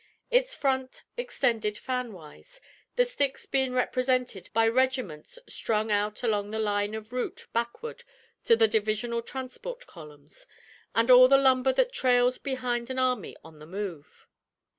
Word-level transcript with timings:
Its 0.31 0.55
front 0.55 1.03
extended 1.15 1.77
fanwise, 1.77 2.59
the 2.95 3.05
sticks 3.05 3.45
being 3.45 3.71
represented 3.71 4.49
by 4.51 4.67
regiments 4.67 5.37
strung 5.45 5.91
out 5.91 6.23
along 6.23 6.49
the 6.49 6.57
line 6.57 6.95
of 6.95 7.13
route 7.13 7.45
backward 7.53 8.03
to 8.43 8.55
the 8.55 8.67
divisional 8.67 9.21
transport 9.21 9.85
columns, 9.85 10.47
and 10.95 11.11
all 11.11 11.27
the 11.27 11.37
lumber 11.37 11.71
that 11.71 11.93
trails 11.93 12.39
behind 12.39 12.89
an 12.89 12.97
army 12.97 13.35
on 13.43 13.59
the 13.59 13.67
move. 13.67 14.25